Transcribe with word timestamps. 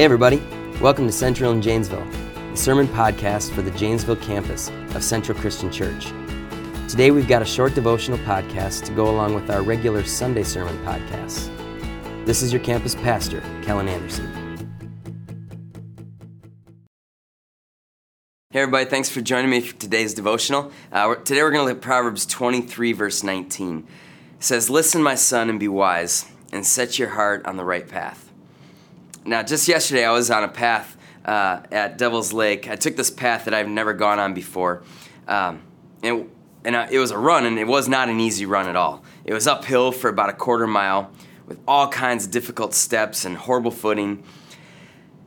Hey, 0.00 0.04
everybody. 0.04 0.42
Welcome 0.80 1.04
to 1.08 1.12
Central 1.12 1.52
in 1.52 1.60
Janesville, 1.60 2.06
the 2.52 2.56
sermon 2.56 2.88
podcast 2.88 3.50
for 3.50 3.60
the 3.60 3.70
Janesville 3.72 4.16
campus 4.16 4.70
of 4.94 5.04
Central 5.04 5.38
Christian 5.38 5.70
Church. 5.70 6.06
Today, 6.88 7.10
we've 7.10 7.28
got 7.28 7.42
a 7.42 7.44
short 7.44 7.74
devotional 7.74 8.16
podcast 8.20 8.86
to 8.86 8.92
go 8.94 9.10
along 9.10 9.34
with 9.34 9.50
our 9.50 9.60
regular 9.60 10.02
Sunday 10.02 10.42
sermon 10.42 10.74
podcasts. 10.86 11.54
This 12.24 12.40
is 12.40 12.50
your 12.50 12.62
campus 12.62 12.94
pastor, 12.94 13.42
Kellen 13.62 13.88
Anderson. 13.88 14.26
Hey, 18.48 18.60
everybody. 18.60 18.86
Thanks 18.86 19.10
for 19.10 19.20
joining 19.20 19.50
me 19.50 19.60
for 19.60 19.78
today's 19.78 20.14
devotional. 20.14 20.72
Uh, 20.90 21.14
today, 21.16 21.42
we're 21.42 21.50
going 21.50 21.66
to 21.66 21.68
look 21.68 21.76
at 21.76 21.82
Proverbs 21.82 22.24
23, 22.24 22.94
verse 22.94 23.22
19. 23.22 23.86
It 24.38 24.42
says, 24.42 24.70
Listen, 24.70 25.02
my 25.02 25.14
son, 25.14 25.50
and 25.50 25.60
be 25.60 25.68
wise, 25.68 26.24
and 26.50 26.64
set 26.64 26.98
your 26.98 27.10
heart 27.10 27.44
on 27.44 27.58
the 27.58 27.66
right 27.66 27.86
path. 27.86 28.29
Now, 29.24 29.42
just 29.42 29.68
yesterday, 29.68 30.04
I 30.04 30.12
was 30.12 30.30
on 30.30 30.44
a 30.44 30.48
path 30.48 30.96
uh, 31.24 31.60
at 31.70 31.98
Devil's 31.98 32.32
Lake. 32.32 32.68
I 32.68 32.76
took 32.76 32.96
this 32.96 33.10
path 33.10 33.44
that 33.44 33.52
I've 33.52 33.68
never 33.68 33.92
gone 33.92 34.18
on 34.18 34.32
before. 34.32 34.82
Um, 35.28 35.62
and 36.02 36.30
and 36.64 36.76
uh, 36.76 36.86
it 36.90 36.98
was 36.98 37.10
a 37.10 37.18
run, 37.18 37.46
and 37.46 37.58
it 37.58 37.66
was 37.66 37.88
not 37.88 38.08
an 38.08 38.20
easy 38.20 38.44
run 38.44 38.68
at 38.68 38.76
all. 38.76 39.02
It 39.24 39.32
was 39.32 39.46
uphill 39.46 39.92
for 39.92 40.10
about 40.10 40.28
a 40.28 40.34
quarter 40.34 40.66
mile 40.66 41.10
with 41.46 41.58
all 41.66 41.88
kinds 41.88 42.26
of 42.26 42.30
difficult 42.30 42.74
steps 42.74 43.24
and 43.24 43.36
horrible 43.36 43.70
footing. 43.70 44.22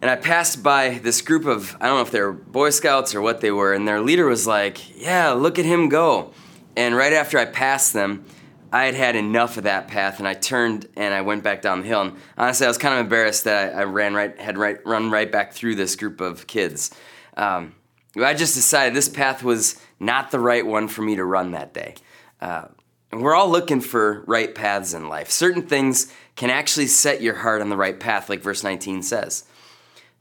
And 0.02 0.12
I 0.12 0.16
passed 0.16 0.62
by 0.62 1.00
this 1.00 1.22
group 1.22 1.46
of, 1.46 1.76
I 1.80 1.88
don't 1.88 1.96
know 1.96 2.02
if 2.02 2.12
they 2.12 2.22
were 2.22 2.34
Boy 2.34 2.70
Scouts 2.70 3.16
or 3.16 3.22
what 3.22 3.42
they 3.42 3.52
were, 3.52 3.74
and 3.74 3.88
their 3.88 4.02
leader 4.02 4.26
was 4.26 4.46
like, 4.46 5.00
Yeah, 5.00 5.32
look 5.32 5.58
at 5.58 5.66
him 5.66 5.90
go. 5.90 6.34
And 6.76 6.96
right 6.96 7.14
after 7.14 7.38
I 7.38 7.46
passed 7.46 7.94
them, 7.94 8.26
I 8.74 8.86
had 8.86 8.96
had 8.96 9.16
enough 9.16 9.58
of 9.58 9.66
that 9.66 9.88
path, 9.88 10.18
and 10.18 10.28
I 10.28 10.34
turned 10.34 10.88
and 10.98 11.14
I 11.14 11.22
went 11.22 11.44
back 11.44 11.62
down 11.62 11.82
the 11.82 11.88
hill. 11.88 12.02
And 12.02 12.18
honestly, 12.36 12.66
I 12.66 12.70
was 12.70 12.80
kind 12.80 12.96
of 12.96 13.02
embarrassed 13.02 13.44
that 13.44 13.76
I, 13.76 13.82
I 13.82 13.84
ran 13.84 14.16
right, 14.16 14.38
had 14.40 14.58
right, 14.58 14.84
run 14.84 15.12
right 15.12 15.32
back 15.32 15.54
through 15.54 15.76
this 15.76 15.96
group 15.96 16.20
of 16.20 16.48
kids. 16.48 16.90
Um, 17.38 17.76
I 18.20 18.34
just 18.34 18.56
decided 18.56 18.96
this 18.96 19.10
path 19.10 19.44
was 19.44 19.80
not 20.00 20.32
the 20.32 20.40
right 20.40 20.66
one 20.66 20.88
for 20.88 21.04
me 21.04 21.16
to 21.16 21.24
run 21.24 21.52
that 21.52 21.76
day. 21.76 21.94
Uh, 22.42 22.66
we're 23.12 23.36
all 23.36 23.50
looking 23.50 23.80
for 23.80 24.24
right 24.26 24.54
paths 24.54 24.96
in 24.96 25.08
life. 25.08 25.30
Certain 25.30 25.62
things 25.62 26.12
can 26.36 26.50
actually 26.50 26.88
set 26.88 27.22
your 27.22 27.36
heart 27.36 27.62
on 27.62 27.70
the 27.70 27.78
right 27.78 28.00
path, 28.00 28.28
like 28.28 28.42
verse 28.42 28.64
19 28.64 29.04
says. 29.04 29.46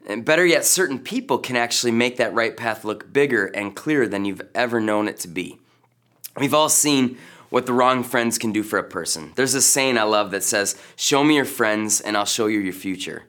And 0.07 0.27
better 0.27 0.45
yet, 0.45 0.67
certain 0.67 0.99
people 0.99 1.39
can 1.39 1.57
actually 1.57 1.93
make 1.93 2.19
that 2.19 2.35
right 2.35 2.55
path 2.55 2.85
look 2.85 3.15
bigger 3.15 3.47
and 3.47 3.75
clearer 3.75 4.07
than 4.07 4.27
you've 4.27 4.43
ever 4.55 4.79
known 4.79 5.09
it 5.09 5.19
to 5.21 5.29
be. 5.29 5.59
We've 6.39 6.53
all 6.53 6.69
seen 6.69 7.17
what 7.53 7.67
the 7.67 7.73
wrong 7.75 8.03
friends 8.03 8.39
can 8.39 8.51
do 8.51 8.63
for 8.63 8.79
a 8.79 8.83
person. 8.83 9.31
There's 9.35 9.55
a 9.55 9.61
saying 9.61 9.99
I 9.99 10.05
love 10.05 10.31
that 10.31 10.43
says, 10.43 10.75
Show 10.97 11.23
me 11.23 11.37
your 11.37 11.45
friends 11.45 12.01
and 12.01 12.17
I'll 12.17 12.25
show 12.25 12.47
you 12.47 12.59
your 12.59 12.73
future. 12.73 13.25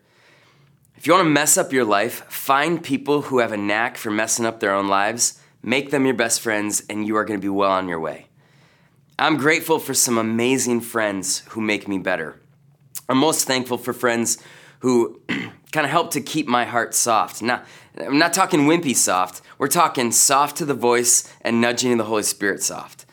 If 0.96 1.06
you 1.06 1.12
want 1.12 1.26
to 1.26 1.30
mess 1.30 1.58
up 1.58 1.74
your 1.74 1.84
life, 1.84 2.24
find 2.32 2.82
people 2.82 3.24
who 3.24 3.40
have 3.40 3.52
a 3.52 3.58
knack 3.58 3.98
for 3.98 4.12
messing 4.12 4.46
up 4.46 4.62
their 4.62 4.74
own 4.74 4.88
lives, 4.88 5.42
make 5.62 5.92
them 5.92 6.06
your 6.06 6.16
best 6.16 6.40
friends, 6.40 6.84
and 6.90 7.06
you 7.06 7.18
are 7.18 7.26
going 7.26 7.38
to 7.38 7.46
be 7.46 7.50
well 7.50 7.72
on 7.72 7.90
your 7.90 8.00
way. 8.00 8.28
I'm 9.20 9.36
grateful 9.36 9.78
for 9.78 9.94
some 9.94 10.18
amazing 10.18 10.80
friends 10.80 11.40
who 11.50 11.60
make 11.60 11.90
me 11.90 11.98
better. 11.98 12.40
I'm 13.10 13.18
most 13.18 13.46
thankful 13.46 13.78
for 13.78 13.92
friends 13.92 14.42
who 14.80 15.20
kind 15.28 15.86
of 15.86 15.90
help 15.90 16.12
to 16.12 16.22
keep 16.22 16.48
my 16.48 16.64
heart 16.64 16.96
soft. 16.96 17.42
Now, 17.42 17.64
I'm 18.00 18.20
not 18.20 18.32
talking 18.32 18.62
wimpy 18.62 18.96
soft, 18.96 19.42
we're 19.58 19.68
talking 19.68 20.14
soft 20.14 20.56
to 20.58 20.66
the 20.66 20.74
voice 20.74 21.30
and 21.42 21.60
nudging 21.60 21.98
the 21.98 22.06
Holy 22.06 22.24
Spirit 22.24 22.64
soft. 22.64 23.06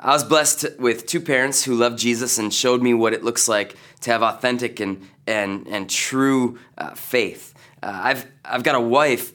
I 0.00 0.12
was 0.12 0.24
blessed 0.24 0.78
with 0.78 1.06
two 1.06 1.20
parents 1.20 1.64
who 1.64 1.74
loved 1.74 1.98
Jesus 1.98 2.38
and 2.38 2.52
showed 2.52 2.82
me 2.82 2.94
what 2.94 3.12
it 3.12 3.22
looks 3.22 3.48
like 3.48 3.76
to 4.00 4.10
have 4.10 4.22
authentic 4.22 4.80
and, 4.80 5.06
and, 5.26 5.66
and 5.68 5.90
true 5.90 6.58
uh, 6.78 6.94
faith. 6.94 7.52
Uh, 7.82 8.00
I've, 8.02 8.26
I've 8.44 8.62
got 8.62 8.74
a 8.74 8.80
wife 8.80 9.32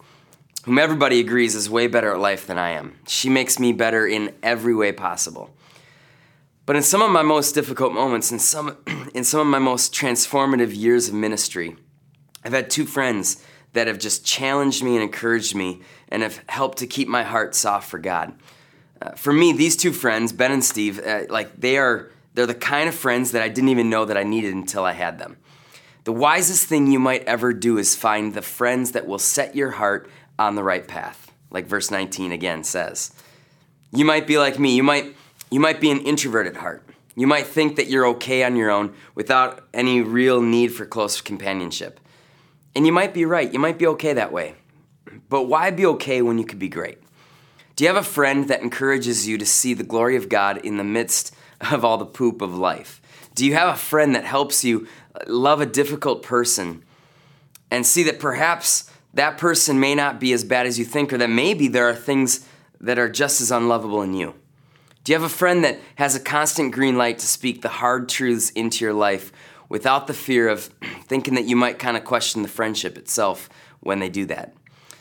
whom 0.65 0.79
everybody 0.79 1.19
agrees 1.19 1.53
is 1.53 1.69
way 1.69 1.87
better 1.87 2.11
at 2.11 2.19
life 2.19 2.47
than 2.47 2.57
I 2.57 2.71
am. 2.71 2.97
She 3.07 3.29
makes 3.29 3.59
me 3.59 3.71
better 3.71 4.07
in 4.07 4.33
every 4.41 4.73
way 4.73 4.91
possible. 4.91 5.53
But 6.65 6.75
in 6.75 6.83
some 6.83 7.01
of 7.01 7.11
my 7.11 7.21
most 7.21 7.53
difficult 7.53 7.93
moments, 7.93 8.31
in 8.31 8.39
some, 8.39 8.77
in 9.13 9.23
some 9.23 9.39
of 9.39 9.47
my 9.47 9.59
most 9.59 9.93
transformative 9.93 10.75
years 10.75 11.07
of 11.07 11.13
ministry, 11.13 11.75
I've 12.43 12.53
had 12.53 12.69
two 12.69 12.85
friends 12.85 13.43
that 13.73 13.87
have 13.87 13.99
just 13.99 14.25
challenged 14.25 14.83
me 14.83 14.95
and 14.95 15.03
encouraged 15.03 15.55
me 15.55 15.81
and 16.09 16.23
have 16.23 16.41
helped 16.49 16.79
to 16.79 16.87
keep 16.87 17.07
my 17.07 17.23
heart 17.23 17.53
soft 17.53 17.89
for 17.89 17.99
God. 17.99 18.33
Uh, 19.01 19.11
for 19.11 19.31
me, 19.31 19.53
these 19.53 19.75
two 19.75 19.91
friends, 19.91 20.31
Ben 20.33 20.51
and 20.51 20.63
Steve, 20.63 20.99
uh, 21.05 21.23
like 21.29 21.59
they 21.59 21.77
are 21.77 22.09
they're 22.33 22.45
the 22.45 22.53
kind 22.53 22.87
of 22.87 22.95
friends 22.95 23.31
that 23.31 23.41
I 23.41 23.49
didn't 23.49 23.69
even 23.69 23.89
know 23.89 24.05
that 24.05 24.17
I 24.17 24.23
needed 24.23 24.53
until 24.53 24.83
I 24.85 24.91
had 24.91 25.17
them. 25.17 25.37
The 26.03 26.13
wisest 26.13 26.67
thing 26.67 26.87
you 26.87 26.99
might 26.99 27.23
ever 27.23 27.51
do 27.51 27.77
is 27.77 27.95
find 27.95 28.33
the 28.33 28.41
friends 28.41 28.91
that 28.91 29.07
will 29.07 29.19
set 29.19 29.55
your 29.55 29.71
heart 29.71 30.09
on 30.39 30.55
the 30.55 30.63
right 30.63 30.87
path, 30.87 31.31
like 31.49 31.65
verse 31.65 31.91
19 31.91 32.31
again 32.31 32.63
says. 32.63 33.11
You 33.91 34.05
might 34.05 34.27
be 34.27 34.37
like 34.37 34.59
me. 34.59 34.75
You 34.75 34.83
might 34.83 35.15
you 35.49 35.59
might 35.59 35.81
be 35.81 35.91
an 35.91 36.01
introverted 36.01 36.57
heart. 36.57 36.83
You 37.15 37.25
might 37.25 37.47
think 37.47 37.77
that 37.77 37.87
you're 37.87 38.05
okay 38.09 38.43
on 38.43 38.55
your 38.55 38.69
own 38.69 38.93
without 39.15 39.67
any 39.73 40.01
real 40.01 40.41
need 40.41 40.67
for 40.67 40.85
close 40.85 41.19
companionship. 41.19 41.99
And 42.75 42.85
you 42.85 42.91
might 42.91 43.13
be 43.13 43.25
right. 43.25 43.51
You 43.51 43.57
might 43.57 43.79
be 43.79 43.87
okay 43.87 44.13
that 44.13 44.31
way. 44.31 44.53
But 45.29 45.43
why 45.45 45.71
be 45.71 45.85
okay 45.87 46.21
when 46.21 46.37
you 46.37 46.45
could 46.45 46.59
be 46.59 46.69
great? 46.69 46.99
Do 47.77 47.83
you 47.83 47.89
have 47.89 48.03
a 48.03 48.09
friend 48.09 48.47
that 48.47 48.63
encourages 48.63 49.27
you 49.27 49.37
to 49.37 49.45
see 49.45 49.75
the 49.75 49.83
glory 49.83 50.15
of 50.15 50.29
God 50.29 50.57
in 50.57 50.77
the 50.77 50.83
midst 50.83 51.35
of 51.61 51.85
all 51.85 51.99
the 51.99 52.07
poop 52.07 52.41
of 52.41 52.57
life? 52.57 52.99
Do 53.35 53.45
you 53.45 53.53
have 53.53 53.69
a 53.69 53.77
friend 53.77 54.15
that 54.15 54.25
helps 54.25 54.63
you 54.63 54.87
love 55.27 55.61
a 55.61 55.67
difficult 55.67 56.23
person 56.23 56.83
and 57.69 57.85
see 57.85 58.01
that 58.01 58.19
perhaps 58.19 58.89
that 59.13 59.37
person 59.37 59.79
may 59.79 59.93
not 59.93 60.19
be 60.19 60.33
as 60.33 60.43
bad 60.43 60.65
as 60.65 60.79
you 60.79 60.85
think, 60.85 61.13
or 61.13 61.19
that 61.19 61.29
maybe 61.29 61.67
there 61.67 61.87
are 61.87 61.93
things 61.93 62.47
that 62.81 62.97
are 62.97 63.07
just 63.07 63.41
as 63.41 63.51
unlovable 63.51 64.01
in 64.01 64.15
you? 64.15 64.33
Do 65.03 65.11
you 65.11 65.19
have 65.19 65.31
a 65.31 65.33
friend 65.33 65.63
that 65.63 65.77
has 65.97 66.15
a 66.15 66.19
constant 66.19 66.73
green 66.73 66.97
light 66.97 67.19
to 67.19 67.27
speak 67.27 67.61
the 67.61 67.69
hard 67.69 68.09
truths 68.09 68.49
into 68.49 68.85
your 68.85 68.93
life 68.95 69.31
without 69.69 70.07
the 70.07 70.15
fear 70.15 70.49
of 70.49 70.63
thinking 71.03 71.35
that 71.35 71.45
you 71.45 71.55
might 71.55 71.77
kind 71.77 71.95
of 71.95 72.03
question 72.03 72.41
the 72.41 72.47
friendship 72.47 72.97
itself 72.97 73.49
when 73.81 73.99
they 73.99 74.09
do 74.09 74.25
that? 74.25 74.55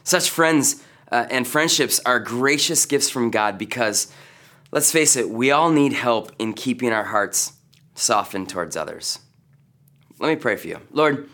Such 0.05 0.29
friends 0.29 0.83
uh, 1.11 1.27
and 1.31 1.47
friendships 1.47 2.01
are 2.05 2.19
gracious 2.19 2.87
gifts 2.87 3.09
from 3.11 3.31
God 3.31 3.59
because, 3.59 4.13
let's 4.73 4.91
face 4.91 5.17
it, 5.17 5.31
we 5.31 5.51
all 5.51 5.71
need 5.71 5.93
help 5.93 6.33
in 6.39 6.53
keeping 6.53 6.93
our 6.93 7.05
hearts 7.05 7.53
softened 7.95 8.49
towards 8.49 8.77
others. 8.77 9.21
Let 10.19 10.29
me 10.29 10.37
pray 10.37 10.57
for 10.57 10.69
you. 10.69 10.81
Lord, 10.91 11.29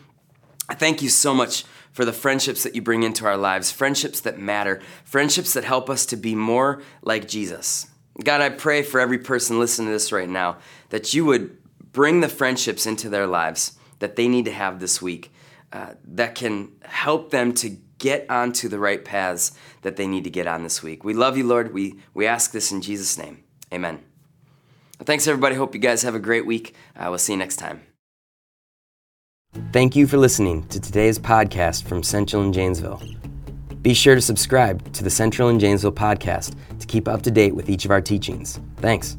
I 0.68 0.74
thank 0.74 1.02
you 1.02 1.08
so 1.08 1.34
much 1.34 1.64
for 1.92 2.04
the 2.04 2.12
friendships 2.12 2.62
that 2.62 2.74
you 2.74 2.82
bring 2.82 3.02
into 3.02 3.26
our 3.26 3.36
lives, 3.36 3.70
friendships 3.70 4.20
that 4.20 4.38
matter, 4.38 4.80
friendships 5.04 5.52
that 5.52 5.64
help 5.64 5.90
us 5.90 6.06
to 6.06 6.16
be 6.16 6.34
more 6.34 6.82
like 7.02 7.28
Jesus. 7.28 7.86
God, 8.22 8.40
I 8.40 8.48
pray 8.48 8.82
for 8.82 9.00
every 9.00 9.18
person 9.18 9.58
listening 9.58 9.88
to 9.88 9.92
this 9.92 10.12
right 10.12 10.28
now 10.28 10.58
that 10.88 11.14
you 11.14 11.24
would 11.24 11.56
bring 11.92 12.20
the 12.20 12.28
friendships 12.28 12.86
into 12.86 13.08
their 13.08 13.26
lives 13.26 13.78
that 13.98 14.16
they 14.16 14.28
need 14.28 14.46
to 14.46 14.52
have 14.52 14.80
this 14.80 15.00
week 15.00 15.32
uh, 15.72 15.94
that 16.04 16.34
can 16.34 16.72
help 16.82 17.30
them 17.30 17.52
to 17.54 17.76
get 18.02 18.28
onto 18.28 18.68
the 18.68 18.80
right 18.80 19.04
paths 19.04 19.52
that 19.82 19.96
they 19.96 20.06
need 20.06 20.24
to 20.24 20.30
get 20.30 20.46
on 20.46 20.64
this 20.64 20.82
week. 20.82 21.04
We 21.04 21.14
love 21.14 21.38
you, 21.38 21.46
Lord. 21.46 21.72
We, 21.72 21.94
we 22.12 22.26
ask 22.26 22.50
this 22.50 22.72
in 22.72 22.82
Jesus' 22.82 23.16
name. 23.16 23.44
Amen. 23.72 24.02
Well, 24.98 25.06
thanks, 25.06 25.26
everybody. 25.26 25.54
Hope 25.54 25.72
you 25.74 25.80
guys 25.80 26.02
have 26.02 26.16
a 26.16 26.20
great 26.20 26.44
week. 26.44 26.74
Uh, 26.96 27.06
we'll 27.08 27.18
see 27.18 27.32
you 27.32 27.38
next 27.38 27.56
time. 27.56 27.82
Thank 29.72 29.94
you 29.94 30.06
for 30.06 30.16
listening 30.16 30.66
to 30.68 30.80
today's 30.80 31.18
podcast 31.18 31.84
from 31.84 32.02
Central 32.02 32.42
and 32.42 32.52
Janesville. 32.52 33.00
Be 33.82 33.94
sure 33.94 34.14
to 34.14 34.20
subscribe 34.20 34.92
to 34.92 35.04
the 35.04 35.10
Central 35.10 35.48
and 35.48 35.60
Janesville 35.60 35.92
podcast 35.92 36.56
to 36.78 36.86
keep 36.86 37.06
up 37.06 37.22
to 37.22 37.30
date 37.30 37.54
with 37.54 37.70
each 37.70 37.84
of 37.84 37.90
our 37.90 38.00
teachings. 38.00 38.60
Thanks. 38.78 39.16